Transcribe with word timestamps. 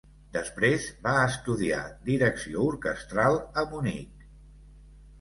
Després 0.37 0.87
va 1.07 1.13
estudiar 1.25 1.83
direcció 2.09 2.67
orquestral 2.73 3.41
a 3.65 3.71
Munic. 3.77 4.29